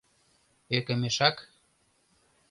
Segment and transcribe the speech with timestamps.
[0.77, 1.37] Ӧкымешак...